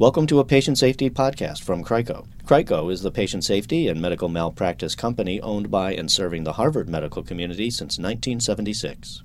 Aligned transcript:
Welcome 0.00 0.28
to 0.28 0.38
a 0.38 0.44
patient 0.44 0.78
safety 0.78 1.10
podcast 1.10 1.64
from 1.64 1.82
Crico. 1.82 2.28
Crico 2.46 2.88
is 2.88 3.02
the 3.02 3.10
patient 3.10 3.42
safety 3.42 3.88
and 3.88 4.00
medical 4.00 4.28
malpractice 4.28 4.94
company 4.94 5.40
owned 5.40 5.72
by 5.72 5.92
and 5.92 6.08
serving 6.08 6.44
the 6.44 6.52
Harvard 6.52 6.88
medical 6.88 7.24
community 7.24 7.68
since 7.68 7.98
1976. 7.98 9.24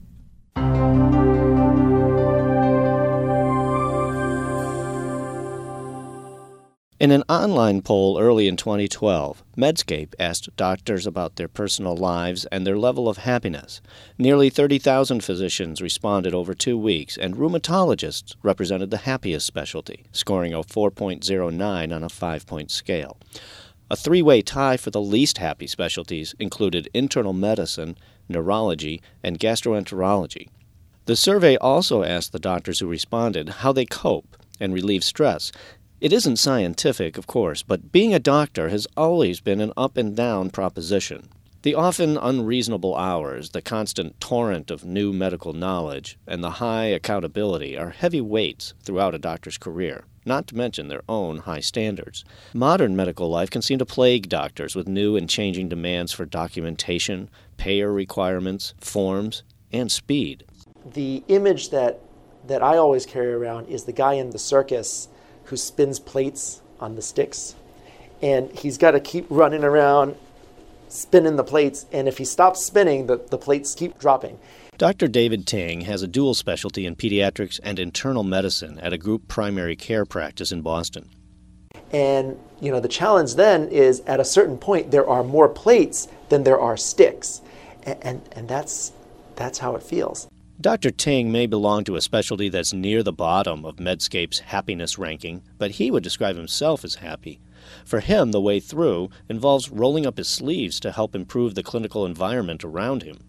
In 6.99 7.09
an 7.09 7.23
online 7.27 7.81
poll 7.81 8.19
early 8.19 8.47
in 8.47 8.55
2012, 8.55 9.43
Medscape 9.57 10.13
asked 10.19 10.55
doctors 10.55 11.07
about 11.07 11.35
their 11.35 11.47
personal 11.47 11.97
lives 11.97 12.45
and 12.45 12.67
their 12.67 12.77
level 12.77 13.09
of 13.09 13.17
happiness. 13.17 13.81
Nearly 14.19 14.51
30,000 14.51 15.23
physicians 15.23 15.81
responded 15.81 16.35
over 16.35 16.53
two 16.53 16.77
weeks, 16.77 17.17
and 17.17 17.35
rheumatologists 17.35 18.35
represented 18.43 18.91
the 18.91 18.97
happiest 18.97 19.47
specialty, 19.47 20.05
scoring 20.11 20.53
a 20.53 20.61
4.09 20.61 21.95
on 21.95 22.03
a 22.03 22.09
five 22.09 22.45
point 22.45 22.69
scale. 22.69 23.17
A 23.89 23.95
three 23.95 24.21
way 24.21 24.43
tie 24.43 24.77
for 24.77 24.91
the 24.91 25.01
least 25.01 25.39
happy 25.39 25.65
specialties 25.65 26.35
included 26.37 26.89
internal 26.93 27.33
medicine, 27.33 27.97
neurology, 28.29 29.01
and 29.23 29.39
gastroenterology. 29.39 30.47
The 31.05 31.15
survey 31.15 31.57
also 31.57 32.03
asked 32.03 32.31
the 32.31 32.39
doctors 32.39 32.79
who 32.79 32.87
responded 32.87 33.49
how 33.49 33.73
they 33.73 33.85
cope 33.85 34.37
and 34.59 34.73
relieve 34.73 35.03
stress 35.03 35.51
it 36.03 36.11
isn't 36.11 36.35
scientific, 36.35 37.17
of 37.17 37.27
course, 37.27 37.63
but 37.63 37.93
being 37.93 38.13
a 38.13 38.19
doctor 38.19 38.67
has 38.67 38.85
always 38.97 39.39
been 39.39 39.61
an 39.61 39.71
up 39.77 39.95
and 39.95 40.17
down 40.17 40.49
proposition. 40.49 41.29
The 41.61 41.75
often 41.75 42.17
unreasonable 42.17 42.93
hours, 42.97 43.51
the 43.51 43.61
constant 43.61 44.19
torrent 44.19 44.69
of 44.69 44.83
new 44.83 45.13
medical 45.13 45.53
knowledge, 45.53 46.17
and 46.27 46.43
the 46.43 46.59
high 46.59 46.87
accountability 46.87 47.77
are 47.77 47.91
heavy 47.91 48.19
weights 48.19 48.73
throughout 48.81 49.15
a 49.15 49.17
doctor's 49.17 49.57
career, 49.57 50.03
not 50.25 50.45
to 50.47 50.57
mention 50.57 50.89
their 50.89 51.03
own 51.07 51.37
high 51.37 51.61
standards. 51.61 52.25
Modern 52.53 52.97
medical 52.97 53.29
life 53.29 53.49
can 53.49 53.61
seem 53.61 53.79
to 53.79 53.85
plague 53.85 54.27
doctors 54.27 54.75
with 54.75 54.89
new 54.89 55.15
and 55.15 55.29
changing 55.29 55.69
demands 55.69 56.11
for 56.11 56.25
documentation, 56.25 57.29
payer 57.55 57.93
requirements, 57.93 58.73
forms, 58.81 59.43
and 59.71 59.89
speed. 59.89 60.43
The 60.85 61.23
image 61.29 61.69
that, 61.69 62.01
that 62.47 62.61
I 62.61 62.75
always 62.75 63.05
carry 63.05 63.31
around 63.31 63.67
is 63.67 63.85
the 63.85 63.93
guy 63.93 64.15
in 64.15 64.31
the 64.31 64.37
circus 64.37 65.07
who 65.45 65.57
spins 65.57 65.99
plates 65.99 66.61
on 66.79 66.95
the 66.95 67.01
sticks. 67.01 67.55
And 68.21 68.51
he's 68.51 68.77
got 68.77 68.91
to 68.91 68.99
keep 68.99 69.25
running 69.29 69.63
around 69.63 70.15
spinning 70.87 71.35
the 71.35 71.43
plates. 71.43 71.85
And 71.91 72.07
if 72.07 72.17
he 72.17 72.25
stops 72.25 72.63
spinning, 72.63 73.07
the, 73.07 73.17
the 73.17 73.37
plates 73.37 73.75
keep 73.75 73.97
dropping. 73.97 74.39
Dr. 74.77 75.07
David 75.07 75.45
Ting 75.45 75.81
has 75.81 76.01
a 76.01 76.07
dual 76.07 76.33
specialty 76.33 76.85
in 76.85 76.95
pediatrics 76.95 77.59
and 77.63 77.79
internal 77.79 78.23
medicine 78.23 78.79
at 78.79 78.93
a 78.93 78.97
group 78.97 79.27
primary 79.27 79.75
care 79.75 80.05
practice 80.05 80.51
in 80.51 80.61
Boston. 80.61 81.09
And 81.91 82.39
you 82.59 82.71
know 82.71 82.79
the 82.79 82.87
challenge 82.87 83.35
then 83.35 83.67
is 83.69 83.99
at 84.01 84.19
a 84.19 84.25
certain 84.25 84.57
point 84.57 84.89
there 84.89 85.07
are 85.07 85.23
more 85.23 85.47
plates 85.47 86.07
than 86.29 86.43
there 86.43 86.59
are 86.59 86.75
sticks, 86.75 87.41
and 87.83 87.97
and, 88.01 88.21
and 88.31 88.47
that's 88.47 88.91
that's 89.35 89.59
how 89.59 89.75
it 89.75 89.83
feels. 89.83 90.27
Dr. 90.61 90.91
Ting 90.91 91.31
may 91.31 91.47
belong 91.47 91.83
to 91.83 91.95
a 91.95 92.01
specialty 92.01 92.47
that's 92.47 92.73
near 92.73 93.01
the 93.01 93.11
bottom 93.11 93.65
of 93.65 93.77
Medscape's 93.77 94.39
happiness 94.39 94.99
ranking, 94.99 95.41
but 95.57 95.71
he 95.71 95.89
would 95.89 96.03
describe 96.03 96.35
himself 96.35 96.85
as 96.85 96.95
happy. 96.95 97.39
For 97.83 98.01
him, 98.01 98.31
the 98.31 98.41
way 98.41 98.59
through 98.59 99.09
involves 99.27 99.71
rolling 99.71 100.05
up 100.05 100.17
his 100.17 100.29
sleeves 100.29 100.79
to 100.81 100.91
help 100.91 101.15
improve 101.15 101.55
the 101.55 101.63
clinical 101.63 102.05
environment 102.05 102.63
around 102.63 103.01
him. 103.01 103.23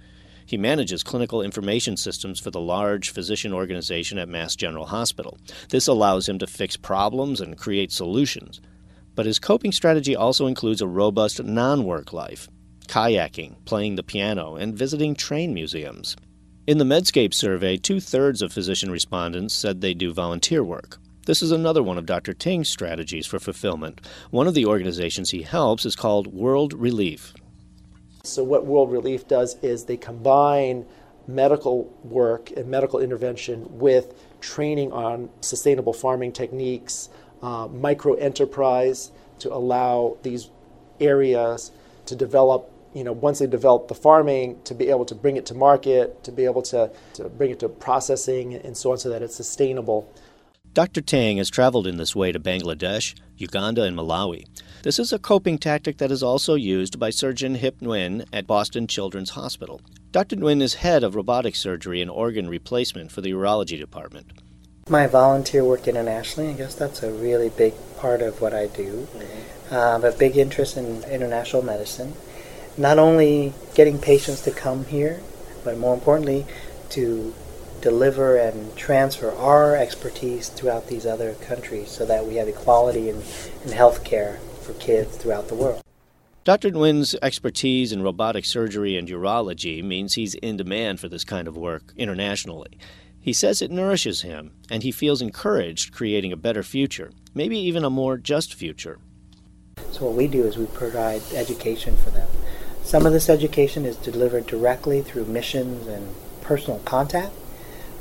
He 0.45 0.59
manages 0.59 1.03
clinical 1.03 1.41
information 1.41 1.97
systems 1.97 2.39
for 2.39 2.51
the 2.51 2.61
large 2.61 3.11
physician 3.11 3.55
organization 3.55 4.19
at 4.19 4.29
Mass 4.29 4.55
General 4.55 4.87
Hospital. 4.87 5.39
This 5.71 5.87
allows 5.87 6.29
him 6.29 6.39
to 6.41 6.47
fix 6.47 6.77
problems 6.77 7.41
and 7.41 7.57
create 7.57 7.91
solutions. 7.91 8.61
But 9.15 9.27
his 9.27 9.39
coping 9.39 9.73
strategy 9.73 10.15
also 10.15 10.47
includes 10.47 10.83
a 10.83 10.87
robust 10.87 11.43
non 11.43 11.85
work 11.85 12.13
life 12.13 12.49
kayaking, 12.87 13.65
playing 13.65 13.97
the 13.97 14.03
piano, 14.03 14.57
and 14.57 14.77
visiting 14.77 15.15
train 15.15 15.55
museums. 15.55 16.17
In 16.67 16.79
the 16.79 16.85
Medscape 16.85 17.35
survey, 17.35 17.77
two 17.77 18.01
thirds 18.01 18.41
of 18.41 18.51
physician 18.51 18.91
respondents 18.91 19.53
said 19.53 19.83
they 19.83 19.93
do 19.93 20.15
volunteer 20.15 20.65
work. 20.65 20.97
This 21.27 21.43
is 21.43 21.53
another 21.53 21.83
one 21.83 21.99
of 21.99 22.07
Dr. 22.07 22.33
Ting's 22.33 22.71
strategies 22.71 23.27
for 23.27 23.39
fulfillment. 23.39 24.01
One 24.31 24.49
of 24.49 24.55
the 24.55 24.65
organizations 24.65 25.29
he 25.29 25.43
helps 25.43 25.85
is 25.85 25.95
called 25.95 26.29
World 26.29 26.73
Relief. 26.73 27.35
So, 28.23 28.43
what 28.43 28.65
World 28.65 28.91
Relief 28.91 29.29
does 29.29 29.57
is 29.63 29.85
they 29.85 29.99
combine 29.99 30.87
medical 31.27 31.95
work 32.03 32.51
and 32.53 32.67
medical 32.69 32.99
intervention 32.99 33.67
with 33.79 34.15
training 34.41 34.91
on 34.91 35.29
sustainable 35.43 35.93
farming 35.93 36.33
techniques, 36.33 37.11
uh, 37.43 37.69
micro 37.71 38.15
enterprise 38.15 39.11
to 39.41 39.53
allow 39.53 40.17
these 40.23 40.49
areas 40.99 41.73
to 42.07 42.17
develop 42.17 42.71
you 42.95 43.05
know, 43.05 43.13
once 43.13 43.41
they 43.41 43.47
develop 43.47 43.89
the 43.89 43.95
farming, 43.95 44.61
to 44.65 44.75
be 44.75 44.89
able 44.89 45.05
to 45.05 45.15
bring 45.15 45.37
it 45.37 45.45
to 45.47 45.55
market, 45.55 46.23
to 46.25 46.33
be 46.33 46.45
able 46.45 46.63
to, 46.63 46.91
to 47.15 47.29
bring 47.29 47.51
it 47.51 47.59
to 47.61 47.69
processing 47.69 48.55
and 48.55 48.77
so 48.77 48.93
on 48.93 48.99
so 48.99 49.09
that 49.11 49.21
it's 49.21 49.35
sustainable. 49.35 50.13
Dr. 50.73 51.01
Tang 51.01 51.37
has 51.37 51.51
traveled 51.51 51.87
in 51.87 51.99
this 51.99 52.17
way 52.17 52.33
to 52.33 52.41
Bangladesh, 52.41 53.15
Uganda, 53.37 53.83
and 53.83 53.97
Malawi. 53.97 54.45
This 54.83 54.99
is 54.99 55.13
a 55.13 55.19
coping 55.19 55.57
tactic 55.57 55.99
that 55.99 56.11
is 56.11 56.23
also 56.23 56.55
used 56.55 56.99
by 56.99 57.11
surgeon 57.11 57.57
Hiep 57.59 57.79
Nguyen 57.81 58.27
at 58.33 58.47
Boston 58.47 58.87
Children's 58.87 59.31
Hospital. 59.31 59.81
Dr. 60.11 60.37
Nguyen 60.37 60.61
is 60.61 60.75
head 60.75 61.05
of 61.05 61.15
robotic 61.15 61.57
surgery 61.57 62.01
and 62.03 62.11
organ 62.11 62.49
replacement 62.49 63.13
for 63.13 63.21
the 63.21 63.31
urology 63.31 63.79
department. 63.79 64.33
My 64.89 65.07
volunteer 65.07 65.65
work 65.65 65.89
internationally, 65.89 66.51
I 66.51 66.55
guess 66.55 66.75
that's 66.75 67.03
a 67.03 67.11
really 67.11 67.49
big 67.49 67.75
part 67.97 68.21
of 68.21 68.41
what 68.41 68.53
I 68.53 68.67
do. 68.67 69.09
Mm-hmm. 69.13 69.75
Uh, 69.75 69.79
I 69.79 69.93
have 69.93 70.05
a 70.05 70.13
big 70.13 70.37
interest 70.37 70.77
in 70.77 71.03
international 71.05 71.63
medicine 71.63 72.15
not 72.77 72.99
only 72.99 73.53
getting 73.75 73.99
patients 73.99 74.41
to 74.43 74.51
come 74.51 74.85
here, 74.87 75.21
but 75.63 75.79
more 75.79 75.95
importantly, 75.95 76.47
to 76.91 77.35
deliver 77.81 78.37
and 78.37 78.75
transfer 78.77 79.31
our 79.33 79.77
expertise 79.77 80.49
throughout 80.49 80.89
these 80.89 81.05
other 81.05 81.35
countries 81.35 81.91
so 81.91 82.07
that 82.07 82.27
we 82.27 82.37
have 82.37 82.49
equality 82.49 83.11
in, 83.11 83.23
in 83.65 83.73
health 83.73 84.05
care 84.05 84.39
for 84.63 84.73
kids 84.75 85.17
throughout 85.17 85.49
the 85.49 85.55
world. 85.55 85.83
Dr. 86.45 86.71
Nguyen's 86.71 87.15
expertise 87.23 87.93
in 87.93 88.03
robotic 88.03 88.45
surgery 88.45 88.99
and 88.99 89.09
urology 89.09 89.83
means 89.83 90.15
he's 90.15 90.35
in 90.35 90.57
demand 90.57 91.01
for 91.01 91.09
this 91.09 91.25
kind 91.25 91.49
of 91.49 91.57
work 91.57 91.93
internationally. 91.97 92.79
He 93.19 93.33
says 93.33 93.63
it 93.63 93.71
nourishes 93.71 94.21
him, 94.21 94.53
and 94.69 94.83
he 94.83 94.93
feels 94.93 95.23
encouraged 95.23 95.95
creating 95.95 96.33
a 96.33 96.37
better 96.37 96.63
future, 96.63 97.13
maybe 97.33 97.59
even 97.59 97.83
a 97.83 97.89
more 97.89 98.19
just 98.19 98.53
future. 98.53 98.99
So, 99.93 100.05
what 100.05 100.15
we 100.15 100.27
do 100.27 100.45
is 100.45 100.59
we 100.59 100.67
provide 100.67 101.23
education 101.33 101.97
for 101.97 102.11
them. 102.11 102.29
Some 102.85 103.07
of 103.07 103.15
this 103.15 103.31
education 103.31 103.87
is 103.87 103.97
delivered 103.97 104.47
directly 104.47 105.01
through 105.01 105.25
missions 105.25 105.87
and 105.87 106.15
personal 106.43 106.81
contact, 106.81 107.33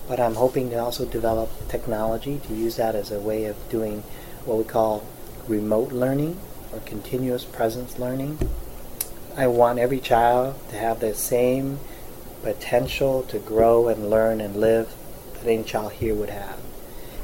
but 0.09 0.19
I'm 0.19 0.35
hoping 0.35 0.69
to 0.71 0.75
also 0.75 1.05
develop 1.05 1.49
technology 1.69 2.41
to 2.47 2.53
use 2.53 2.75
that 2.75 2.93
as 2.93 3.09
a 3.09 3.19
way 3.19 3.45
of 3.45 3.55
doing 3.69 4.03
what 4.43 4.57
we 4.57 4.65
call 4.65 5.07
remote 5.47 5.93
learning 5.93 6.37
or 6.73 6.79
continuous 6.81 7.45
presence 7.45 7.97
learning. 7.97 8.37
I 9.37 9.47
want 9.47 9.79
every 9.79 10.01
child 10.01 10.55
to 10.69 10.75
have 10.75 10.99
the 10.99 11.15
same 11.15 11.79
potential 12.43 13.23
to 13.23 13.39
grow 13.39 13.87
and 13.87 14.09
learn 14.09 14.41
and 14.41 14.57
live 14.57 14.93
that 15.35 15.47
any 15.47 15.63
child 15.63 15.93
here 15.93 16.13
would 16.13 16.29
have 16.29 16.59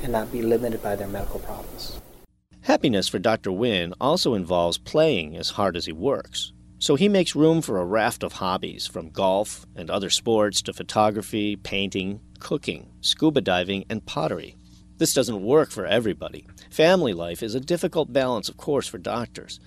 and 0.02 0.14
not 0.14 0.32
be 0.32 0.42
limited 0.42 0.82
by 0.82 0.96
their 0.96 1.10
medical 1.10 1.42
problems. 1.42 2.00
Happiness 2.62 3.10
for 3.10 3.20
Dr. 3.20 3.50
Nguyen 3.50 3.92
also 4.00 4.34
involves 4.34 4.78
playing 4.78 5.36
as 5.36 5.52
hard 5.52 5.76
as 5.76 5.86
he 5.86 5.92
works. 5.92 6.54
So 6.80 6.96
he 6.96 7.10
makes 7.10 7.36
room 7.36 7.62
for 7.62 7.78
a 7.78 7.86
raft 7.86 8.24
of 8.24 8.34
hobbies, 8.34 8.88
from 8.88 9.10
golf 9.10 9.66
and 9.76 9.90
other 9.90 10.10
sports 10.10 10.62
to 10.62 10.74
photography, 10.74 11.58
painting, 11.58 12.22
cooking, 12.40 12.90
scuba 13.02 13.42
diving, 13.42 13.84
and 13.90 14.06
pottery. 14.06 14.56
This 14.98 15.14
doesn't 15.14 15.44
work 15.44 15.72
for 15.72 15.86
everybody. 15.86 16.48
Family 16.70 17.12
life 17.14 17.44
is 17.44 17.54
a 17.54 17.60
difficult 17.60 18.14
balance, 18.14 18.48
of 18.48 18.56
course, 18.56 18.88
for 18.88 18.98
doctors. 18.98 19.60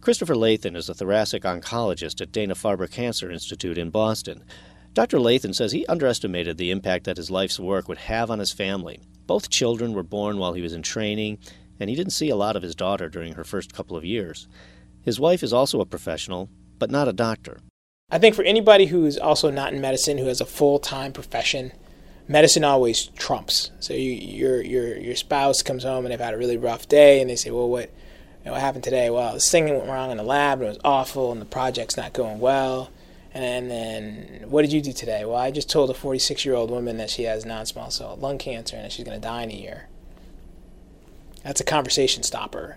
Christopher 0.00 0.34
Lathan 0.34 0.76
is 0.76 0.88
a 0.88 0.94
thoracic 0.94 1.42
oncologist 1.42 2.20
at 2.20 2.30
Dana 2.30 2.54
Farber 2.54 2.90
Cancer 2.90 3.30
Institute 3.30 3.78
in 3.78 3.90
Boston. 3.90 4.44
Dr. 4.92 5.18
Lathan 5.18 5.54
says 5.54 5.72
he 5.72 5.86
underestimated 5.86 6.56
the 6.56 6.70
impact 6.70 7.04
that 7.04 7.16
his 7.16 7.30
life's 7.30 7.58
work 7.58 7.88
would 7.88 7.98
have 7.98 8.30
on 8.30 8.38
his 8.38 8.52
family. 8.52 9.00
Both 9.26 9.50
children 9.50 9.92
were 9.92 10.04
born 10.04 10.38
while 10.38 10.52
he 10.52 10.62
was 10.62 10.72
in 10.72 10.82
training, 10.82 11.38
and 11.80 11.90
he 11.90 11.96
didn't 11.96 12.12
see 12.12 12.28
a 12.30 12.36
lot 12.36 12.54
of 12.54 12.62
his 12.62 12.76
daughter 12.76 13.08
during 13.08 13.34
her 13.34 13.44
first 13.44 13.72
couple 13.72 13.96
of 13.96 14.04
years. 14.04 14.46
His 15.04 15.20
wife 15.20 15.42
is 15.42 15.52
also 15.52 15.80
a 15.80 15.86
professional, 15.86 16.48
but 16.78 16.90
not 16.90 17.08
a 17.08 17.12
doctor. 17.12 17.60
I 18.10 18.18
think 18.18 18.34
for 18.34 18.44
anybody 18.44 18.86
who's 18.86 19.18
also 19.18 19.50
not 19.50 19.72
in 19.72 19.80
medicine, 19.80 20.18
who 20.18 20.26
has 20.26 20.40
a 20.40 20.46
full 20.46 20.78
time 20.78 21.12
profession, 21.12 21.72
medicine 22.28 22.64
always 22.64 23.06
trumps. 23.08 23.70
So 23.80 23.94
you, 23.94 24.12
your 24.12 24.62
your 24.62 24.96
your 24.96 25.16
spouse 25.16 25.62
comes 25.62 25.84
home 25.84 26.04
and 26.04 26.12
they've 26.12 26.20
had 26.20 26.34
a 26.34 26.38
really 26.38 26.56
rough 26.56 26.88
day, 26.88 27.20
and 27.20 27.28
they 27.28 27.36
say, 27.36 27.50
"Well, 27.50 27.68
what 27.68 27.90
you 28.40 28.46
know, 28.46 28.52
what 28.52 28.60
happened 28.60 28.84
today? 28.84 29.10
Well, 29.10 29.34
this 29.34 29.50
thing 29.50 29.68
went 29.68 29.88
wrong 29.88 30.10
in 30.10 30.16
the 30.16 30.22
lab, 30.22 30.60
and 30.60 30.66
it 30.66 30.70
was 30.70 30.80
awful, 30.84 31.32
and 31.32 31.40
the 31.40 31.46
project's 31.46 31.96
not 31.96 32.12
going 32.12 32.38
well." 32.38 32.90
And 33.32 33.68
then, 33.68 34.44
what 34.46 34.62
did 34.62 34.72
you 34.72 34.80
do 34.80 34.92
today? 34.92 35.24
Well, 35.24 35.34
I 35.34 35.50
just 35.50 35.68
told 35.68 35.90
a 35.90 35.94
46 35.94 36.44
year 36.44 36.54
old 36.54 36.70
woman 36.70 36.98
that 36.98 37.10
she 37.10 37.24
has 37.24 37.44
non 37.44 37.66
small 37.66 37.90
cell 37.90 38.16
lung 38.16 38.38
cancer 38.38 38.76
and 38.76 38.84
that 38.84 38.92
she's 38.92 39.04
going 39.04 39.20
to 39.20 39.26
die 39.26 39.42
in 39.42 39.50
a 39.50 39.54
year. 39.54 39.88
That's 41.42 41.60
a 41.60 41.64
conversation 41.64 42.22
stopper. 42.22 42.76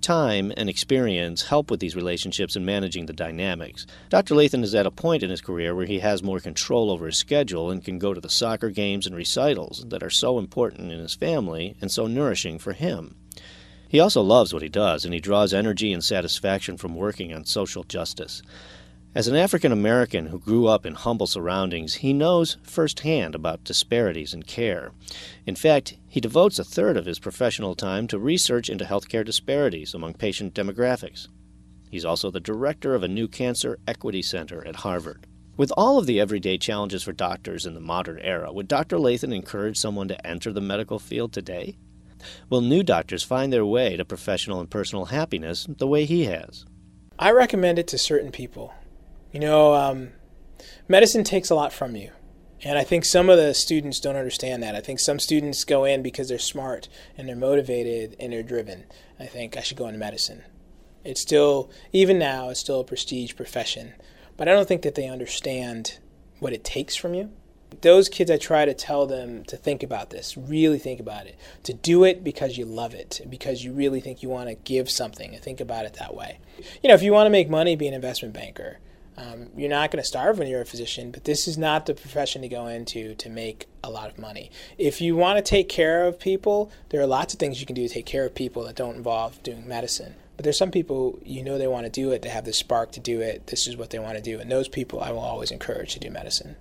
Time 0.00 0.50
and 0.56 0.70
experience 0.70 1.48
help 1.48 1.70
with 1.70 1.78
these 1.78 1.94
relationships 1.94 2.56
and 2.56 2.64
managing 2.64 3.04
the 3.04 3.12
dynamics. 3.12 3.86
Dr. 4.08 4.34
Lathan 4.34 4.64
is 4.64 4.74
at 4.74 4.86
a 4.86 4.90
point 4.90 5.22
in 5.22 5.28
his 5.28 5.42
career 5.42 5.74
where 5.74 5.84
he 5.84 5.98
has 5.98 6.22
more 6.22 6.40
control 6.40 6.90
over 6.90 7.04
his 7.04 7.18
schedule 7.18 7.70
and 7.70 7.84
can 7.84 7.98
go 7.98 8.14
to 8.14 8.20
the 8.20 8.30
soccer 8.30 8.70
games 8.70 9.06
and 9.06 9.14
recitals 9.14 9.84
that 9.88 10.02
are 10.02 10.08
so 10.08 10.38
important 10.38 10.90
in 10.90 11.00
his 11.00 11.14
family 11.14 11.76
and 11.82 11.90
so 11.90 12.06
nourishing 12.06 12.58
for 12.58 12.72
him. 12.72 13.16
He 13.88 14.00
also 14.00 14.22
loves 14.22 14.54
what 14.54 14.62
he 14.62 14.68
does, 14.68 15.04
and 15.04 15.12
he 15.12 15.20
draws 15.20 15.52
energy 15.52 15.92
and 15.92 16.02
satisfaction 16.02 16.76
from 16.76 16.94
working 16.94 17.34
on 17.34 17.44
social 17.44 17.82
justice. 17.82 18.40
As 19.12 19.26
an 19.26 19.34
African 19.34 19.72
American 19.72 20.26
who 20.26 20.38
grew 20.38 20.68
up 20.68 20.86
in 20.86 20.94
humble 20.94 21.26
surroundings, 21.26 21.94
he 21.94 22.12
knows 22.12 22.58
firsthand 22.62 23.34
about 23.34 23.64
disparities 23.64 24.32
in 24.32 24.44
care. 24.44 24.92
In 25.44 25.56
fact, 25.56 25.96
he 26.06 26.20
devotes 26.20 26.60
a 26.60 26.64
third 26.64 26.96
of 26.96 27.06
his 27.06 27.18
professional 27.18 27.74
time 27.74 28.06
to 28.06 28.20
research 28.20 28.70
into 28.70 28.84
healthcare 28.84 29.24
disparities 29.24 29.94
among 29.94 30.14
patient 30.14 30.54
demographics. 30.54 31.26
He's 31.90 32.04
also 32.04 32.30
the 32.30 32.38
director 32.38 32.94
of 32.94 33.02
a 33.02 33.08
new 33.08 33.26
cancer 33.26 33.80
equity 33.88 34.22
center 34.22 34.64
at 34.64 34.76
Harvard. 34.76 35.26
With 35.56 35.72
all 35.76 35.98
of 35.98 36.06
the 36.06 36.20
everyday 36.20 36.56
challenges 36.56 37.02
for 37.02 37.12
doctors 37.12 37.66
in 37.66 37.74
the 37.74 37.80
modern 37.80 38.20
era, 38.20 38.52
would 38.52 38.68
Dr. 38.68 38.96
Lathan 38.96 39.34
encourage 39.34 39.76
someone 39.76 40.06
to 40.06 40.24
enter 40.24 40.52
the 40.52 40.60
medical 40.60 41.00
field 41.00 41.32
today? 41.32 41.76
Will 42.48 42.60
new 42.60 42.84
doctors 42.84 43.24
find 43.24 43.52
their 43.52 43.66
way 43.66 43.96
to 43.96 44.04
professional 44.04 44.60
and 44.60 44.70
personal 44.70 45.06
happiness 45.06 45.66
the 45.68 45.88
way 45.88 46.04
he 46.04 46.26
has? 46.26 46.64
I 47.18 47.32
recommend 47.32 47.80
it 47.80 47.88
to 47.88 47.98
certain 47.98 48.30
people. 48.30 48.72
You 49.32 49.38
know, 49.40 49.74
um, 49.74 50.10
medicine 50.88 51.22
takes 51.22 51.50
a 51.50 51.54
lot 51.54 51.72
from 51.72 51.94
you. 51.94 52.10
And 52.62 52.76
I 52.76 52.84
think 52.84 53.04
some 53.04 53.30
of 53.30 53.38
the 53.38 53.54
students 53.54 54.00
don't 54.00 54.16
understand 54.16 54.62
that. 54.62 54.74
I 54.74 54.80
think 54.80 55.00
some 55.00 55.18
students 55.18 55.64
go 55.64 55.84
in 55.84 56.02
because 56.02 56.28
they're 56.28 56.38
smart 56.38 56.88
and 57.16 57.28
they're 57.28 57.36
motivated 57.36 58.16
and 58.20 58.32
they're 58.32 58.42
driven. 58.42 58.84
I 59.18 59.26
think 59.26 59.56
I 59.56 59.60
should 59.60 59.78
go 59.78 59.86
into 59.86 59.98
medicine. 59.98 60.42
It's 61.04 61.22
still, 61.22 61.70
even 61.92 62.18
now, 62.18 62.50
it's 62.50 62.60
still 62.60 62.80
a 62.80 62.84
prestige 62.84 63.34
profession. 63.34 63.94
But 64.36 64.48
I 64.48 64.52
don't 64.52 64.68
think 64.68 64.82
that 64.82 64.94
they 64.94 65.08
understand 65.08 65.98
what 66.38 66.52
it 66.52 66.64
takes 66.64 66.96
from 66.96 67.14
you. 67.14 67.30
Those 67.82 68.08
kids, 68.08 68.30
I 68.30 68.36
try 68.36 68.64
to 68.64 68.74
tell 68.74 69.06
them 69.06 69.44
to 69.44 69.56
think 69.56 69.82
about 69.82 70.10
this, 70.10 70.36
really 70.36 70.78
think 70.78 70.98
about 70.98 71.26
it, 71.26 71.38
to 71.62 71.72
do 71.72 72.02
it 72.02 72.24
because 72.24 72.58
you 72.58 72.64
love 72.64 72.94
it, 72.94 73.20
because 73.30 73.62
you 73.62 73.72
really 73.72 74.00
think 74.00 74.22
you 74.22 74.28
want 74.28 74.48
to 74.48 74.56
give 74.56 74.90
something, 74.90 75.32
and 75.32 75.42
think 75.42 75.60
about 75.60 75.86
it 75.86 75.94
that 75.94 76.14
way. 76.14 76.40
You 76.82 76.88
know, 76.88 76.94
if 76.94 77.02
you 77.02 77.12
want 77.12 77.26
to 77.26 77.30
make 77.30 77.48
money, 77.48 77.76
be 77.76 77.86
an 77.86 77.94
investment 77.94 78.34
banker 78.34 78.78
um, 79.20 79.48
you're 79.54 79.68
not 79.68 79.90
going 79.90 80.02
to 80.02 80.06
starve 80.06 80.38
when 80.38 80.48
you're 80.48 80.62
a 80.62 80.66
physician, 80.66 81.10
but 81.10 81.24
this 81.24 81.46
is 81.46 81.58
not 81.58 81.84
the 81.84 81.92
profession 81.94 82.40
to 82.40 82.48
go 82.48 82.66
into 82.68 83.14
to 83.16 83.28
make 83.28 83.66
a 83.84 83.90
lot 83.90 84.08
of 84.08 84.18
money. 84.18 84.50
If 84.78 85.00
you 85.02 85.14
want 85.14 85.36
to 85.36 85.42
take 85.42 85.68
care 85.68 86.06
of 86.06 86.18
people, 86.18 86.70
there 86.88 87.02
are 87.02 87.06
lots 87.06 87.34
of 87.34 87.40
things 87.40 87.60
you 87.60 87.66
can 87.66 87.76
do 87.76 87.86
to 87.86 87.92
take 87.92 88.06
care 88.06 88.24
of 88.24 88.34
people 88.34 88.64
that 88.64 88.76
don't 88.76 88.96
involve 88.96 89.42
doing 89.42 89.68
medicine. 89.68 90.14
But 90.36 90.44
there's 90.44 90.56
some 90.56 90.70
people 90.70 91.18
you 91.22 91.44
know 91.44 91.58
they 91.58 91.66
want 91.66 91.84
to 91.84 91.90
do 91.90 92.12
it, 92.12 92.22
they 92.22 92.30
have 92.30 92.46
the 92.46 92.54
spark 92.54 92.92
to 92.92 93.00
do 93.00 93.20
it, 93.20 93.48
this 93.48 93.66
is 93.66 93.76
what 93.76 93.90
they 93.90 93.98
want 93.98 94.16
to 94.16 94.22
do. 94.22 94.40
And 94.40 94.50
those 94.50 94.68
people 94.68 95.00
I 95.00 95.10
will 95.10 95.18
always 95.18 95.50
encourage 95.50 95.92
to 95.94 96.00
do 96.00 96.10
medicine. 96.10 96.56